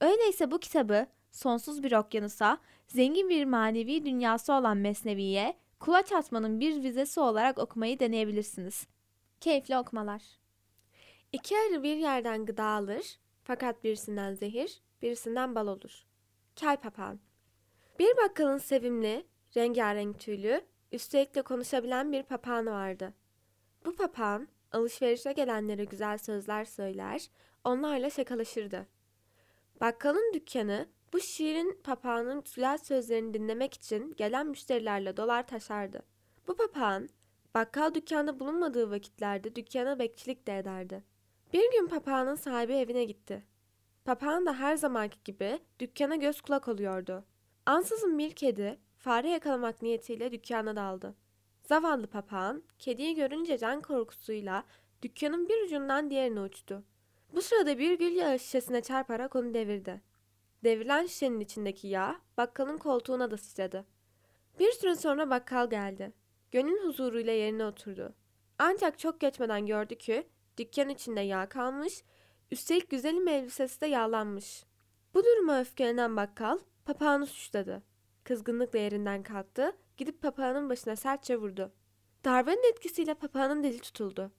Öyleyse 0.00 0.50
bu 0.50 0.58
kitabı 0.58 1.06
sonsuz 1.34 1.82
bir 1.82 1.92
okyanusa, 1.92 2.58
zengin 2.86 3.28
bir 3.28 3.44
manevi 3.44 4.04
dünyası 4.04 4.52
olan 4.52 4.76
Mesnevi'ye 4.76 5.56
kulaç 5.80 6.12
atmanın 6.12 6.60
bir 6.60 6.82
vizesi 6.82 7.20
olarak 7.20 7.58
okumayı 7.58 8.00
deneyebilirsiniz. 8.00 8.86
Keyifli 9.40 9.78
okumalar. 9.78 10.22
İki 11.32 11.56
arı 11.58 11.82
bir 11.82 11.96
yerden 11.96 12.46
gıda 12.46 12.64
alır, 12.64 13.18
fakat 13.44 13.84
birisinden 13.84 14.34
zehir, 14.34 14.82
birisinden 15.02 15.54
bal 15.54 15.66
olur. 15.66 16.04
Kel 16.56 16.76
papağan. 16.76 17.20
Bir 17.98 18.16
bakkalın 18.16 18.58
sevimli, 18.58 19.26
rengarenk 19.56 20.20
tüylü, 20.20 20.64
üstelik 20.92 21.34
de 21.34 21.42
konuşabilen 21.42 22.12
bir 22.12 22.22
papağanı 22.22 22.70
vardı. 22.70 23.14
Bu 23.84 23.96
papağan 23.96 24.48
alışverişe 24.72 25.32
gelenlere 25.32 25.84
güzel 25.84 26.18
sözler 26.18 26.64
söyler, 26.64 27.30
onlarla 27.64 28.10
şakalaşırdı. 28.10 28.86
Bakkalın 29.80 30.32
dükkanı 30.34 30.88
bu 31.14 31.20
şiirin 31.20 31.80
papağanın 31.84 32.42
güzel 32.44 32.78
sözlerini 32.78 33.34
dinlemek 33.34 33.74
için 33.74 34.14
gelen 34.16 34.46
müşterilerle 34.46 35.16
dolar 35.16 35.46
taşardı. 35.46 36.02
Bu 36.48 36.56
papağan 36.56 37.08
bakkal 37.54 37.94
dükkanda 37.94 38.40
bulunmadığı 38.40 38.90
vakitlerde 38.90 39.56
dükkana 39.56 39.98
bekçilik 39.98 40.46
de 40.46 40.58
ederdi. 40.58 41.04
Bir 41.52 41.72
gün 41.72 41.86
papağanın 41.86 42.34
sahibi 42.34 42.72
evine 42.72 43.04
gitti. 43.04 43.44
Papağan 44.04 44.46
da 44.46 44.54
her 44.54 44.76
zamanki 44.76 45.18
gibi 45.24 45.58
dükkana 45.80 46.16
göz 46.16 46.40
kulak 46.40 46.68
oluyordu. 46.68 47.24
Ansızın 47.66 48.18
bir 48.18 48.30
kedi 48.30 48.78
fare 48.98 49.30
yakalamak 49.30 49.82
niyetiyle 49.82 50.32
dükkana 50.32 50.76
daldı. 50.76 51.14
Zavallı 51.62 52.06
papağan 52.06 52.62
kediyi 52.78 53.14
görünce 53.14 53.58
can 53.58 53.80
korkusuyla 53.80 54.64
dükkanın 55.02 55.48
bir 55.48 55.64
ucundan 55.66 56.10
diğerine 56.10 56.40
uçtu. 56.40 56.84
Bu 57.34 57.42
sırada 57.42 57.78
bir 57.78 57.98
gül 57.98 58.12
yağı 58.12 58.38
şişesine 58.38 58.80
çarparak 58.80 59.36
onu 59.36 59.54
devirdi. 59.54 60.13
Devrilen 60.64 61.06
şişenin 61.06 61.40
içindeki 61.40 61.88
yağ 61.88 62.20
bakkalın 62.36 62.78
koltuğuna 62.78 63.30
da 63.30 63.36
sıçradı. 63.36 63.84
Bir 64.58 64.72
süre 64.72 64.96
sonra 64.96 65.30
bakkal 65.30 65.70
geldi. 65.70 66.12
Gönül 66.50 66.84
huzuruyla 66.84 67.32
yerine 67.32 67.66
oturdu. 67.66 68.14
Ancak 68.58 68.98
çok 68.98 69.20
geçmeden 69.20 69.66
gördü 69.66 69.94
ki 69.94 70.28
dükkan 70.58 70.88
içinde 70.88 71.20
yağ 71.20 71.48
kalmış, 71.48 72.02
üstelik 72.50 72.90
güzelim 72.90 73.28
elbisesi 73.28 73.80
de 73.80 73.86
yağlanmış. 73.86 74.64
Bu 75.14 75.24
duruma 75.24 75.60
öfkelenen 75.60 76.16
bakkal 76.16 76.58
papağanı 76.84 77.26
suçladı. 77.26 77.82
Kızgınlıkla 78.24 78.78
yerinden 78.78 79.22
kalktı, 79.22 79.76
gidip 79.96 80.22
papağanın 80.22 80.70
başına 80.70 80.96
sertçe 80.96 81.36
vurdu. 81.36 81.72
Darbenin 82.24 82.72
etkisiyle 82.72 83.14
papağanın 83.14 83.64
dili 83.64 83.80
tutuldu. 83.80 84.32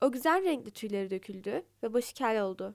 O 0.00 0.12
güzel 0.12 0.44
renkli 0.44 0.70
tüyleri 0.70 1.10
döküldü 1.10 1.62
ve 1.82 1.94
başı 1.94 2.14
kel 2.14 2.42
oldu. 2.42 2.74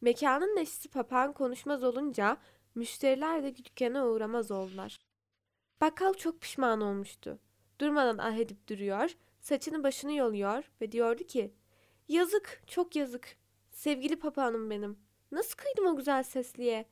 Mekanın 0.00 0.56
neşesi 0.56 0.88
papağan 0.88 1.32
konuşmaz 1.32 1.84
olunca 1.84 2.36
müşteriler 2.74 3.42
de 3.42 3.56
dükkana 3.56 4.06
uğramaz 4.06 4.50
oldular. 4.50 5.00
Bakkal 5.80 6.14
çok 6.14 6.40
pişman 6.40 6.80
olmuştu. 6.80 7.38
Durmadan 7.80 8.18
ah 8.18 8.36
edip 8.36 8.68
duruyor, 8.68 9.16
saçını 9.40 9.82
başını 9.82 10.12
yoluyor 10.12 10.70
ve 10.80 10.92
diyordu 10.92 11.24
ki 11.24 11.54
Yazık, 12.08 12.62
çok 12.66 12.96
yazık. 12.96 13.36
Sevgili 13.70 14.18
papağanım 14.18 14.70
benim. 14.70 14.98
Nasıl 15.32 15.56
kıydım 15.56 15.86
o 15.86 15.96
güzel 15.96 16.22
sesliye? 16.22 16.88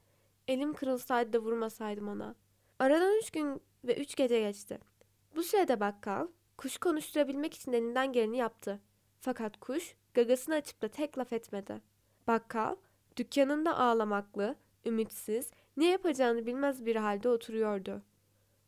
Elim 0.48 0.74
kırılsaydı 0.74 1.32
da 1.32 1.38
vurmasaydım 1.38 2.08
ona. 2.08 2.34
Aradan 2.78 3.18
üç 3.18 3.30
gün 3.30 3.62
ve 3.84 3.96
üç 3.96 4.14
gece 4.14 4.40
geçti. 4.40 4.78
Bu 5.36 5.42
sürede 5.42 5.80
bakkal 5.80 6.28
kuş 6.58 6.78
konuşturabilmek 6.78 7.54
için 7.54 7.72
elinden 7.72 8.12
geleni 8.12 8.36
yaptı. 8.36 8.80
Fakat 9.20 9.60
kuş 9.60 9.94
gagasını 10.14 10.54
açıp 10.54 10.82
da 10.82 10.88
tek 10.88 11.18
laf 11.18 11.32
etmedi. 11.32 11.80
Bakkal 12.26 12.76
dükkanında 13.16 13.78
ağlamaklı, 13.78 14.56
ümitsiz, 14.86 15.50
ne 15.76 15.90
yapacağını 15.90 16.46
bilmez 16.46 16.86
bir 16.86 16.96
halde 16.96 17.28
oturuyordu. 17.28 18.02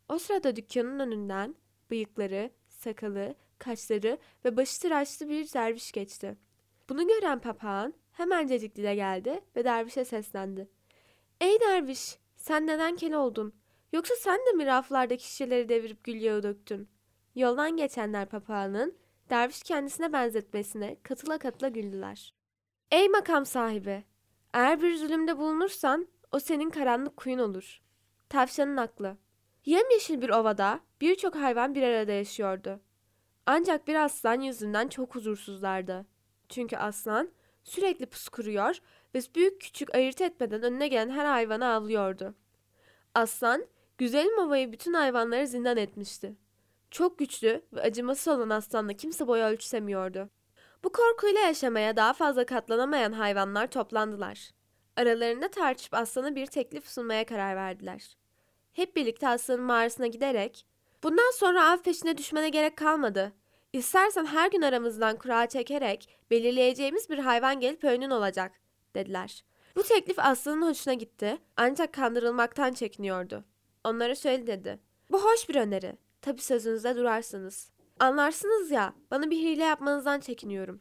O 0.09 0.19
sırada 0.19 0.57
dükkanın 0.57 0.99
önünden 0.99 1.55
bıyıkları, 1.90 2.50
sakalı, 2.69 3.35
kaşları 3.59 4.19
ve 4.45 4.57
başı 4.57 4.81
tıraşlı 4.81 5.28
bir 5.28 5.52
derviş 5.52 5.93
geçti. 5.93 6.37
Bunu 6.88 7.09
gören 7.09 7.38
papağan 7.38 7.95
hemencecik 8.12 8.76
dile 8.76 8.95
geldi 8.95 9.40
ve 9.57 9.64
dervişe 9.64 10.05
seslendi. 10.05 10.69
Ey 11.40 11.61
derviş 11.61 12.19
sen 12.37 12.67
neden 12.67 12.97
kel 12.97 13.14
oldun? 13.14 13.52
Yoksa 13.93 14.14
sen 14.14 14.40
de 14.47 14.52
mi 14.52 14.67
raflardaki 14.67 15.25
şişeleri 15.25 15.69
devirip 15.69 16.05
gül 16.05 16.21
yağı 16.21 16.43
döktün? 16.43 16.88
Yoldan 17.35 17.76
geçenler 17.76 18.28
papağanın 18.28 18.97
derviş 19.31 19.62
kendisine 19.62 20.12
benzetmesine 20.12 20.97
katıla 21.02 21.38
katıla 21.38 21.69
güldüler. 21.69 22.35
Ey 22.90 23.09
makam 23.09 23.47
sahibi! 23.47 24.05
Eğer 24.55 24.83
bir 24.83 24.97
zulümde 24.97 25.38
bulunursan 25.38 26.09
o 26.33 26.40
senin 26.40 26.71
karanlık 26.71 27.17
kuyun 27.17 27.38
olur. 27.38 27.81
Tavşanın 28.28 28.76
aklı. 28.76 29.17
Yemyeşil 29.64 30.23
bir 30.23 30.31
ovada 30.31 30.81
birçok 31.00 31.37
hayvan 31.37 31.75
bir 31.75 31.83
arada 31.83 32.12
yaşıyordu. 32.12 32.81
Ancak 33.47 33.88
bir 33.88 34.05
aslan 34.05 34.40
yüzünden 34.40 34.88
çok 34.88 35.14
huzursuzlardı. 35.14 36.07
Çünkü 36.49 36.76
aslan 36.76 37.31
sürekli 37.64 38.07
pus 38.07 38.28
kuruyor 38.28 38.78
ve 39.14 39.21
büyük 39.35 39.61
küçük 39.61 39.95
ayırt 39.95 40.21
etmeden 40.21 40.62
önüne 40.62 40.88
gelen 40.88 41.11
her 41.11 41.25
hayvanı 41.25 41.67
avlıyordu. 41.67 42.35
Aslan, 43.14 43.67
güzelim 43.99 44.38
ovayı 44.38 44.73
bütün 44.73 44.93
hayvanları 44.93 45.47
zindan 45.47 45.76
etmişti. 45.76 46.37
Çok 46.90 47.19
güçlü 47.19 47.62
ve 47.73 47.81
acımasız 47.81 48.28
olan 48.28 48.50
aslanla 48.50 48.93
kimse 48.93 49.26
boy 49.26 49.40
ölçüsemiyordu. 49.40 50.31
Bu 50.85 50.92
korkuyla 50.92 51.40
yaşamaya 51.40 51.97
daha 51.97 52.12
fazla 52.12 52.47
katlanamayan 52.47 53.12
hayvanlar 53.12 53.66
toplandılar. 53.66 54.50
Aralarında 54.97 55.49
tartışıp 55.49 55.94
aslana 55.94 56.35
bir 56.35 56.47
teklif 56.47 56.88
sunmaya 56.88 57.26
karar 57.26 57.56
verdiler. 57.56 58.16
Hep 58.73 58.97
birlikte 58.97 59.28
aslanın 59.28 59.64
mağarasına 59.64 60.06
giderek 60.06 60.66
''Bundan 61.02 61.30
sonra 61.35 61.73
av 61.73 61.76
peşine 61.76 62.18
düşmene 62.18 62.49
gerek 62.49 62.76
kalmadı. 62.76 63.32
İstersen 63.73 64.26
her 64.26 64.50
gün 64.50 64.62
aramızdan 64.62 65.16
kura 65.16 65.47
çekerek 65.49 66.08
belirleyeceğimiz 66.30 67.11
bir 67.11 67.18
hayvan 67.18 67.61
gelip 67.61 67.85
önün 67.85 68.11
olacak.'' 68.11 68.61
dediler. 68.94 69.44
Bu 69.76 69.82
teklif 69.82 70.18
aslanın 70.18 70.68
hoşuna 70.68 70.94
gitti 70.94 71.38
ancak 71.56 71.94
kandırılmaktan 71.94 72.73
çekiniyordu. 72.73 73.44
Onlara 73.85 74.14
şöyle 74.14 74.47
dedi. 74.47 74.78
''Bu 75.11 75.25
hoş 75.25 75.49
bir 75.49 75.54
öneri. 75.54 75.97
Tabi 76.23 76.40
sözünüzde 76.40 76.97
durarsınız. 76.97 77.70
Anlarsınız 78.00 78.71
ya 78.71 78.95
bana 79.11 79.31
bir 79.31 79.37
hile 79.37 79.64
yapmanızdan 79.64 80.21
çekiniyorum. 80.21 80.81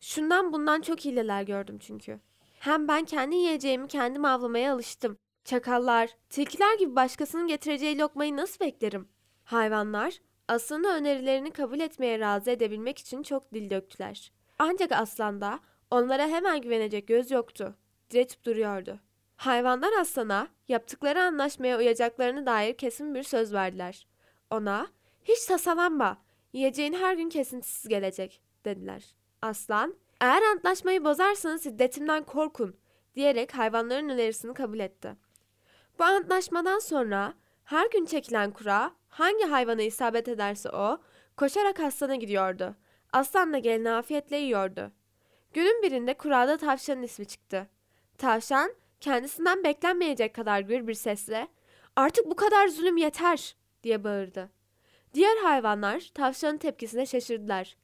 Şundan 0.00 0.52
bundan 0.52 0.80
çok 0.80 1.04
hileler 1.04 1.42
gördüm 1.42 1.78
çünkü. 1.78 2.20
Hem 2.58 2.88
ben 2.88 3.04
kendi 3.04 3.36
yiyeceğimi 3.36 3.88
kendim 3.88 4.24
avlamaya 4.24 4.74
alıştım. 4.74 5.18
Çakallar, 5.44 6.16
tilkiler 6.30 6.78
gibi 6.78 6.96
başkasının 6.96 7.46
getireceği 7.46 7.98
lokmayı 7.98 8.36
nasıl 8.36 8.64
beklerim? 8.64 9.08
Hayvanlar, 9.44 10.18
aslanın 10.48 10.94
önerilerini 10.94 11.50
kabul 11.50 11.80
etmeye 11.80 12.20
razı 12.20 12.50
edebilmek 12.50 12.98
için 12.98 13.22
çok 13.22 13.54
dil 13.54 13.70
döktüler. 13.70 14.32
Ancak 14.58 14.92
aslanda 14.92 15.60
onlara 15.90 16.28
hemen 16.28 16.60
güvenecek 16.60 17.08
göz 17.08 17.30
yoktu. 17.30 17.74
Diretip 18.10 18.44
duruyordu. 18.44 19.00
Hayvanlar 19.36 19.92
aslana 20.00 20.48
yaptıkları 20.68 21.22
anlaşmaya 21.22 21.78
uyacaklarını 21.78 22.46
dair 22.46 22.76
kesin 22.76 23.14
bir 23.14 23.22
söz 23.22 23.52
verdiler. 23.52 24.06
Ona 24.50 24.86
hiç 25.24 25.46
tasalanma 25.46 26.18
yiyeceğin 26.52 26.92
her 26.92 27.14
gün 27.14 27.28
kesintisiz 27.28 27.88
gelecek 27.88 28.42
dediler. 28.64 29.14
Aslan 29.42 29.94
eğer 30.20 30.42
antlaşmayı 30.42 31.04
bozarsanız 31.04 31.64
şiddetimden 31.64 32.24
korkun 32.24 32.76
diyerek 33.14 33.54
hayvanların 33.54 34.08
önerisini 34.08 34.54
kabul 34.54 34.78
etti. 34.78 35.16
Bu 35.98 36.04
antlaşmadan 36.04 36.78
sonra 36.78 37.34
her 37.64 37.90
gün 37.90 38.04
çekilen 38.04 38.50
kura 38.50 38.94
hangi 39.08 39.44
hayvana 39.44 39.82
isabet 39.82 40.28
ederse 40.28 40.70
o 40.70 40.98
koşarak 41.36 41.80
aslana 41.80 42.14
gidiyordu. 42.14 42.76
Aslan 43.12 43.52
da 43.52 43.58
gelini 43.58 43.90
afiyetle 43.90 44.36
yiyordu. 44.36 44.92
Günün 45.52 45.82
birinde 45.82 46.14
kurada 46.14 46.56
tavşanın 46.56 47.02
ismi 47.02 47.26
çıktı. 47.26 47.68
Tavşan 48.18 48.74
kendisinden 49.00 49.64
beklenmeyecek 49.64 50.34
kadar 50.34 50.60
gür 50.60 50.86
bir 50.86 50.94
sesle 50.94 51.48
artık 51.96 52.30
bu 52.30 52.36
kadar 52.36 52.68
zulüm 52.68 52.96
yeter 52.96 53.56
diye 53.82 54.04
bağırdı. 54.04 54.57
Diğer 55.14 55.36
hayvanlar 55.36 56.10
tavşanın 56.14 56.58
tepkisine 56.58 57.06
şaşırdılar. 57.06 57.76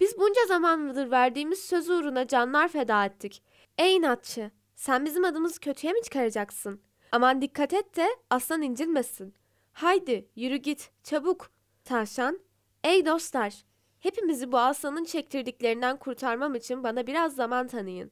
Biz 0.00 0.18
bunca 0.18 0.46
zamandır 0.48 1.10
verdiğimiz 1.10 1.58
söz 1.58 1.90
uğruna 1.90 2.26
canlar 2.26 2.68
feda 2.68 3.04
ettik. 3.04 3.42
Ey 3.78 3.96
inatçı, 3.96 4.50
sen 4.74 5.04
bizim 5.04 5.24
adımızı 5.24 5.60
kötüye 5.60 5.92
mi 5.92 6.02
çıkaracaksın? 6.02 6.80
Aman 7.12 7.42
dikkat 7.42 7.72
et 7.72 7.96
de 7.96 8.08
aslan 8.30 8.62
incilmesin. 8.62 9.34
Haydi 9.72 10.28
yürü 10.36 10.56
git, 10.56 10.90
çabuk. 11.02 11.50
Tavşan, 11.84 12.40
ey 12.84 13.06
dostlar, 13.06 13.54
hepimizi 14.00 14.52
bu 14.52 14.58
aslanın 14.58 15.04
çektirdiklerinden 15.04 15.96
kurtarmam 15.96 16.54
için 16.54 16.84
bana 16.84 17.06
biraz 17.06 17.34
zaman 17.34 17.68
tanıyın. 17.68 18.10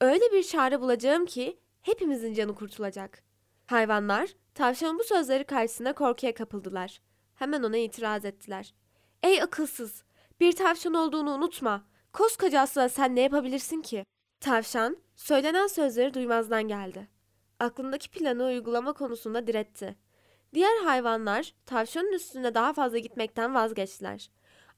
Öyle 0.00 0.32
bir 0.32 0.42
çare 0.42 0.80
bulacağım 0.80 1.26
ki 1.26 1.58
hepimizin 1.82 2.34
canı 2.34 2.54
kurtulacak. 2.54 3.22
Hayvanlar 3.66 4.30
tavşanın 4.54 4.98
bu 4.98 5.04
sözleri 5.04 5.44
karşısında 5.44 5.92
korkuya 5.92 6.34
kapıldılar. 6.34 7.00
Hemen 7.36 7.62
ona 7.62 7.76
itiraz 7.76 8.24
ettiler. 8.24 8.74
Ey 9.22 9.42
akılsız! 9.42 10.04
Bir 10.40 10.52
tavşan 10.52 10.94
olduğunu 10.94 11.34
unutma. 11.34 11.84
Koskoca 12.12 12.60
asla 12.60 12.88
sen 12.88 13.16
ne 13.16 13.20
yapabilirsin 13.20 13.82
ki? 13.82 14.04
Tavşan, 14.40 14.96
söylenen 15.16 15.66
sözleri 15.66 16.14
duymazdan 16.14 16.68
geldi. 16.68 17.08
Aklındaki 17.60 18.10
planı 18.10 18.44
uygulama 18.44 18.92
konusunda 18.92 19.46
diretti. 19.46 19.96
Diğer 20.54 20.84
hayvanlar 20.84 21.54
tavşanın 21.66 22.12
üstünde 22.12 22.54
daha 22.54 22.72
fazla 22.72 22.98
gitmekten 22.98 23.54
vazgeçtiler. 23.54 24.30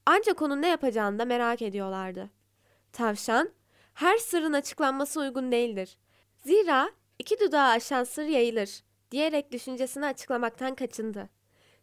Ancak 0.05 0.41
onun 0.41 0.61
ne 0.61 0.67
yapacağını 0.67 1.19
da 1.19 1.25
merak 1.25 1.61
ediyorlardı. 1.61 2.29
Tavşan, 2.93 3.49
her 3.93 4.17
sırrın 4.17 4.53
açıklanması 4.53 5.19
uygun 5.19 5.51
değildir. 5.51 5.97
Zira 6.37 6.89
iki 7.19 7.39
dudağı 7.39 7.69
aşan 7.69 8.03
sır 8.03 8.23
yayılır 8.23 8.83
diyerek 9.11 9.51
düşüncesini 9.51 10.05
açıklamaktan 10.05 10.75
kaçındı. 10.75 11.29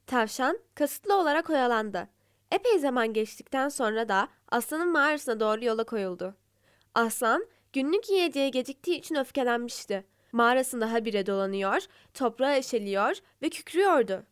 Tavşan 0.07 0.59
kasıtlı 0.75 1.15
olarak 1.15 1.51
oyalandı. 1.51 2.09
Epey 2.53 2.79
zaman 2.79 3.13
geçtikten 3.13 3.69
sonra 3.69 4.09
da 4.09 4.29
aslanın 4.49 4.93
mağarasına 4.93 5.41
doğru 5.41 5.65
yola 5.65 5.85
koyuldu. 5.85 6.35
Aslan 6.95 7.47
günlük 7.73 8.11
yiyeceği 8.11 8.51
geciktiği 8.51 8.97
için 8.97 9.15
öfkelenmişti. 9.15 10.05
Mağarasında 10.33 10.93
habire 10.93 11.27
dolanıyor, 11.27 11.83
toprağı 12.15 12.57
eşeliyor 12.57 13.17
ve 13.43 13.49
kükrüyordu. 13.49 14.23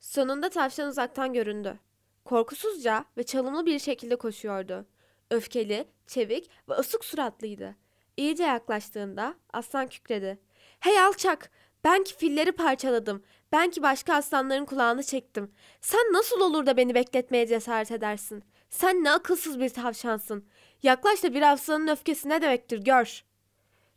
Sonunda 0.00 0.48
tavşan 0.48 0.88
uzaktan 0.88 1.32
göründü. 1.32 1.78
Korkusuzca 2.24 3.04
ve 3.16 3.22
çalımlı 3.22 3.66
bir 3.66 3.78
şekilde 3.78 4.16
koşuyordu. 4.16 4.86
Öfkeli, 5.30 5.88
çevik 6.06 6.50
ve 6.68 6.74
ısık 6.74 7.04
suratlıydı. 7.04 7.74
İyice 8.16 8.44
yaklaştığında 8.44 9.34
aslan 9.52 9.88
kükredi. 9.88 10.38
Hey 10.80 11.00
alçak! 11.00 11.50
Ben 11.86 12.04
ki 12.04 12.16
filleri 12.16 12.52
parçaladım. 12.52 13.22
Ben 13.52 13.70
ki 13.70 13.82
başka 13.82 14.14
aslanların 14.14 14.64
kulağını 14.64 15.02
çektim. 15.02 15.52
Sen 15.80 16.12
nasıl 16.12 16.40
olur 16.40 16.66
da 16.66 16.76
beni 16.76 16.94
bekletmeye 16.94 17.46
cesaret 17.46 17.90
edersin? 17.90 18.44
Sen 18.70 19.04
ne 19.04 19.10
akılsız 19.10 19.60
bir 19.60 19.68
tavşansın. 19.68 20.48
Yaklaş 20.82 21.22
da 21.22 21.34
bir 21.34 21.52
aslanın 21.52 21.88
öfkesi 21.88 22.28
ne 22.28 22.42
demektir 22.42 22.78
gör. 22.78 23.24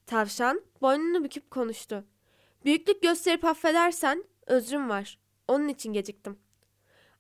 Tavşan 0.06 0.62
boynunu 0.82 1.24
büküp 1.24 1.52
konuştu. 1.52 2.04
Büyüklük 2.66 3.02
gösterip 3.02 3.46
affedersen 3.46 4.24
özrüm 4.48 4.90
var. 4.90 5.20
Onun 5.48 5.68
için 5.68 5.94
geciktim. 5.94 6.40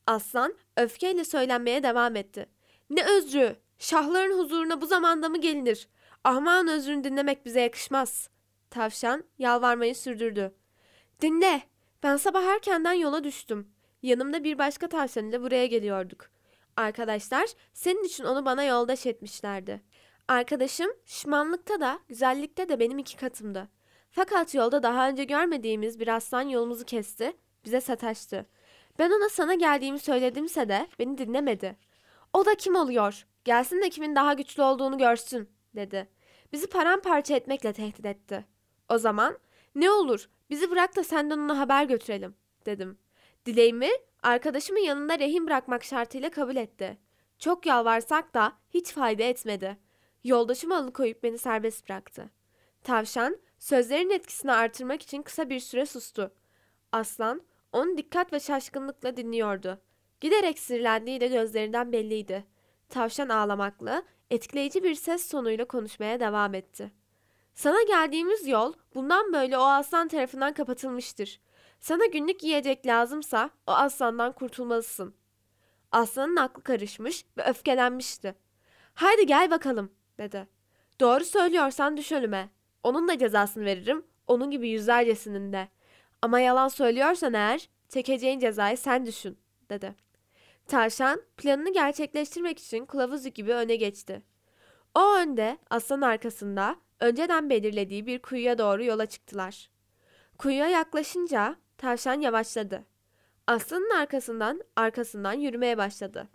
Aslan 0.08 0.54
öfkeyle 0.78 1.26
söylenmeye 1.26 1.84
devam 1.84 2.16
etti. 2.16 2.46
Ne 2.90 3.06
özrü? 3.18 3.56
Şahların 3.80 4.38
huzuruna 4.38 4.82
bu 4.82 4.86
zamanda 4.86 5.30
mı 5.30 5.42
gelinir? 5.42 5.88
Ahmağın 6.24 6.68
özrünü 6.68 7.04
dinlemek 7.04 7.46
bize 7.46 7.62
yakışmaz. 7.62 8.30
Tavşan 8.70 9.24
yalvarmayı 9.40 9.96
sürdürdü. 9.96 10.59
Dinle. 11.22 11.62
Ben 12.04 12.18
sabah 12.18 12.44
erkenden 12.44 12.94
yola 12.94 13.24
düştüm. 13.24 13.68
Yanımda 14.02 14.44
bir 14.44 14.58
başka 14.58 14.88
tavşan 14.88 15.26
ile 15.26 15.42
buraya 15.42 15.66
geliyorduk. 15.66 16.30
Arkadaşlar 16.78 17.50
senin 17.74 18.04
için 18.04 18.24
onu 18.24 18.46
bana 18.46 18.64
yoldaş 18.64 19.06
etmişlerdi. 19.06 19.82
Arkadaşım 20.28 20.92
şımanlıkta 21.06 21.80
da 21.80 22.00
güzellikte 22.08 22.70
de 22.70 22.80
benim 22.80 22.98
iki 22.98 23.18
katımdı. 23.18 23.68
Fakat 24.12 24.56
yolda 24.56 24.84
daha 24.84 25.10
önce 25.10 25.24
görmediğimiz 25.24 26.00
bir 26.00 26.08
aslan 26.08 26.42
yolumuzu 26.42 26.86
kesti, 26.86 27.38
bize 27.66 27.82
sataştı. 27.82 28.46
Ben 29.00 29.12
ona 29.12 29.30
sana 29.30 29.54
geldiğimi 29.54 30.00
söyledimse 30.00 30.70
de 30.70 30.88
beni 31.00 31.18
dinlemedi. 31.18 31.76
O 32.34 32.46
da 32.46 32.56
kim 32.56 32.76
oluyor? 32.76 33.28
Gelsin 33.46 33.82
de 33.82 33.90
kimin 33.90 34.16
daha 34.16 34.34
güçlü 34.34 34.64
olduğunu 34.64 34.98
görsün, 34.98 35.50
dedi. 35.76 36.10
Bizi 36.54 36.68
paramparça 36.68 37.36
etmekle 37.36 37.74
tehdit 37.74 38.06
etti. 38.06 38.46
O 38.90 38.98
zaman 38.98 39.38
ne 39.76 39.92
olur 39.92 40.30
bizi 40.50 40.72
bırak 40.72 40.96
da 40.96 41.04
senden 41.04 41.38
ona 41.38 41.60
haber 41.60 41.84
götürelim 41.84 42.36
dedim. 42.66 42.98
Dileğimi 43.46 43.90
arkadaşımın 44.24 44.80
yanında 44.80 45.20
rehin 45.20 45.48
bırakmak 45.48 45.84
şartıyla 45.84 46.30
kabul 46.30 46.56
etti. 46.56 46.98
Çok 47.40 47.66
yalvarsak 47.66 48.34
da 48.34 48.54
hiç 48.70 48.94
fayda 48.94 49.24
etmedi. 49.24 49.78
Yoldaşımı 50.24 50.78
alıkoyup 50.78 51.24
beni 51.24 51.38
serbest 51.38 51.90
bıraktı. 51.90 52.30
Tavşan 52.84 53.38
sözlerin 53.60 54.10
etkisini 54.10 54.52
artırmak 54.52 55.02
için 55.02 55.22
kısa 55.22 55.50
bir 55.50 55.60
süre 55.60 55.86
sustu. 55.86 56.34
Aslan 56.92 57.42
onu 57.74 57.98
dikkat 57.98 58.34
ve 58.34 58.40
şaşkınlıkla 58.40 59.18
dinliyordu. 59.18 59.82
Giderek 60.22 60.60
sinirlendiği 60.60 61.22
de 61.22 61.28
gözlerinden 61.28 61.92
belliydi. 61.92 62.46
tavşan 62.90 63.30
ağlamaklı, 63.30 64.04
etkileyici 64.30 64.84
bir 64.84 64.96
ses 64.96 65.30
tonuyla 65.30 65.66
konuşmaya 65.66 66.20
devam 66.20 66.54
etti. 66.54 66.92
Sana 67.60 67.84
geldiğimiz 67.84 68.48
yol 68.48 68.74
bundan 68.95 69.34
böyle 69.34 69.58
o 69.58 69.62
aslan 69.62 70.08
tarafından 70.08 70.54
kapatılmıştır. 70.54 71.41
Sana 71.80 72.06
günlük 72.06 72.43
yiyecek 72.43 72.86
lazımsa 72.86 73.50
o 73.67 73.72
aslandan 73.72 74.32
kurtulmalısın. 74.32 75.15
Aslanın 75.91 76.36
aklı 76.36 76.63
karışmış 76.63 77.26
ve 77.38 77.43
öfkelenmişti. 77.43 78.36
Haydi 78.93 79.26
gel 79.26 79.52
bakalım 79.52 79.91
dedi. 80.17 80.48
Doğru 81.00 81.26
söylüyorsan 81.26 81.98
düş 81.98 82.12
ölüme. 82.12 82.50
Onun 82.84 83.08
da 83.08 83.17
cezasını 83.17 83.65
veririm, 83.65 84.06
onun 84.28 84.52
gibi 84.52 84.69
yüzlercesinin 84.69 85.54
de. 85.54 85.67
Ama 86.22 86.39
yalan 86.39 86.67
söylüyorsan 86.67 87.34
eğer 87.34 87.69
çekeceğin 87.89 88.39
cezayı 88.39 88.78
sen 88.78 89.06
düşün 89.06 89.38
dedi. 89.69 89.95
Tavşan 90.67 91.22
planını 91.38 91.74
gerçekleştirmek 91.74 92.60
için 92.60 92.86
kılavuzu 92.86 93.30
gibi 93.30 93.54
öne 93.54 93.76
geçti. 93.76 94.22
O 94.95 95.15
önde, 95.15 95.58
aslan 95.69 96.02
arkasında 96.02 96.76
önceden 97.00 97.50
belirlediği 97.50 98.06
bir 98.06 98.22
kuyuya 98.22 98.58
doğru 98.58 98.84
yola 98.84 99.06
çıktılar. 99.06 99.70
Kuyuya 100.38 100.68
yaklaşınca 100.68 101.56
tavşan 101.78 102.22
yavaşladı. 102.22 102.86
Aslanın 103.48 103.90
arkasından 103.90 104.62
arkasından 104.76 105.34
yürümeye 105.34 105.78
başladı. 105.78 106.28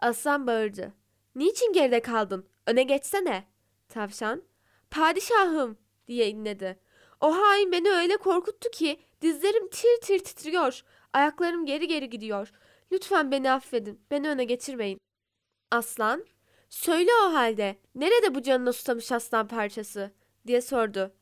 Aslan 0.00 0.46
bağırdı. 0.46 0.92
Niçin 1.34 1.72
geride 1.72 2.00
kaldın? 2.00 2.48
Öne 2.66 2.82
geçsene. 2.82 3.44
Tavşan, 3.88 4.42
padişahım 4.90 5.78
diye 6.08 6.28
inledi. 6.28 6.80
O 7.20 7.36
hain 7.36 7.72
beni 7.72 7.90
öyle 7.90 8.16
korkuttu 8.16 8.70
ki 8.70 9.00
dizlerim 9.20 9.68
tir 9.68 10.00
tir 10.02 10.18
titriyor. 10.18 10.82
Ayaklarım 11.12 11.66
geri 11.66 11.88
geri 11.88 12.10
gidiyor. 12.10 12.52
Lütfen 12.92 13.30
beni 13.30 13.52
affedin. 13.52 14.00
Beni 14.10 14.28
öne 14.28 14.44
geçirmeyin. 14.44 15.00
Aslan, 15.70 16.24
söyle 16.74 17.10
o 17.26 17.32
halde. 17.32 17.76
Nerede 17.94 18.34
bu 18.34 18.42
canına 18.42 18.72
susamış 18.72 19.12
aslan 19.12 19.48
parçası? 19.48 20.10
diye 20.46 20.60
sordu. 20.60 21.14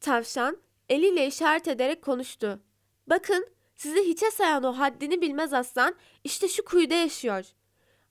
Tavşan 0.00 0.58
eliyle 0.88 1.26
işaret 1.26 1.68
ederek 1.68 2.02
konuştu. 2.02 2.60
Bakın 3.06 3.48
sizi 3.76 4.02
hiçe 4.02 4.30
sayan 4.30 4.64
o 4.64 4.72
haddini 4.78 5.20
bilmez 5.20 5.52
aslan 5.52 5.94
işte 6.24 6.48
şu 6.48 6.64
kuyuda 6.64 6.94
yaşıyor. 6.94 7.44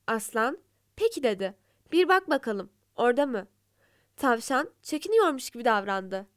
Aslan 0.08 0.58
peki 0.96 1.24
dedi. 1.24 1.56
Bir 1.92 2.10
bak 2.10 2.30
bakalım 2.30 2.70
orada 2.96 3.26
mı? 3.26 3.48
Tavşan 4.18 4.70
çekiniyormuş 4.82 5.50
gibi 5.50 5.66
davrandı. 5.66 6.28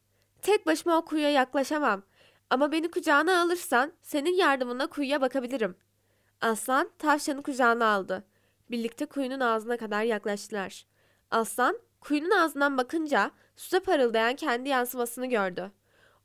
Tek 0.42 0.66
başıma 0.66 0.96
o 0.96 1.04
kuyuya 1.04 1.30
yaklaşamam. 1.30 2.02
Ama 2.50 2.72
beni 2.72 2.90
kucağına 2.90 3.42
alırsan 3.42 3.92
senin 4.02 4.34
yardımına 4.36 4.86
kuyuya 4.86 5.20
bakabilirim. 5.20 5.76
Aslan 6.40 6.90
tavşanı 6.98 7.42
kucağına 7.42 7.86
aldı. 7.86 8.24
Birlikte 8.70 9.06
kuyunun 9.06 9.40
ağzına 9.40 9.76
kadar 9.76 10.02
yaklaştılar. 10.02 10.86
Aslan 11.30 11.78
kuyunun 12.00 12.30
ağzından 12.30 12.78
bakınca 12.78 13.30
suda 13.56 13.82
parıldayan 13.82 14.36
kendi 14.36 14.68
yansımasını 14.68 15.26
gördü. 15.26 15.70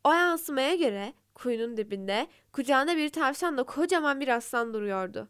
O 0.03 0.13
yansımaya 0.13 0.75
göre 0.75 1.13
kuyunun 1.34 1.77
dibinde 1.77 2.27
kucağında 2.51 2.97
bir 2.97 3.10
tavşanla 3.10 3.63
kocaman 3.63 4.21
bir 4.21 4.27
aslan 4.27 4.73
duruyordu. 4.73 5.29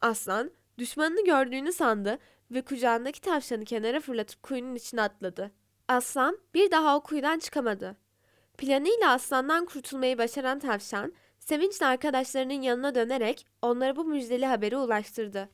Aslan 0.00 0.50
düşmanını 0.78 1.24
gördüğünü 1.24 1.72
sandı 1.72 2.18
ve 2.50 2.62
kucağındaki 2.62 3.20
tavşanı 3.20 3.64
kenara 3.64 4.00
fırlatıp 4.00 4.42
kuyunun 4.42 4.74
içine 4.74 5.02
atladı. 5.02 5.50
Aslan 5.88 6.38
bir 6.54 6.70
daha 6.70 6.96
o 6.96 7.02
kuyudan 7.02 7.38
çıkamadı. 7.38 7.96
Planıyla 8.58 9.12
aslandan 9.12 9.64
kurtulmayı 9.64 10.18
başaran 10.18 10.58
tavşan, 10.58 11.12
sevinçle 11.38 11.86
arkadaşlarının 11.86 12.62
yanına 12.62 12.94
dönerek 12.94 13.46
onlara 13.62 13.96
bu 13.96 14.04
müjdeli 14.04 14.46
haberi 14.46 14.76
ulaştırdı. 14.76 15.48